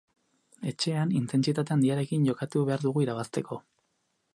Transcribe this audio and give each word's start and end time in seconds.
Etxean 0.71 1.11
intentsitate 1.19 1.75
handiarekin 1.77 2.27
jokatu 2.31 2.67
behar 2.71 2.87
dugu 2.91 3.09
irabazteko. 3.09 3.65